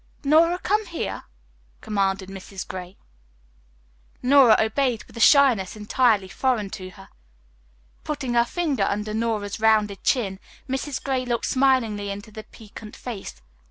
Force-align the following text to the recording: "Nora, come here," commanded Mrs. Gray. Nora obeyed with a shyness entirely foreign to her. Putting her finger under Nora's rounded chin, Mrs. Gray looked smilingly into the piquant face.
"Nora, 0.23 0.57
come 0.57 0.87
here," 0.87 1.25
commanded 1.79 2.27
Mrs. 2.27 2.67
Gray. 2.67 2.97
Nora 4.23 4.57
obeyed 4.59 5.03
with 5.03 5.15
a 5.15 5.19
shyness 5.19 5.75
entirely 5.75 6.27
foreign 6.27 6.71
to 6.71 6.89
her. 6.89 7.09
Putting 8.03 8.33
her 8.33 8.43
finger 8.43 8.85
under 8.89 9.13
Nora's 9.13 9.59
rounded 9.59 10.03
chin, 10.03 10.39
Mrs. 10.67 11.03
Gray 11.03 11.23
looked 11.23 11.45
smilingly 11.45 12.09
into 12.09 12.31
the 12.31 12.45
piquant 12.45 12.95
face. 12.95 13.43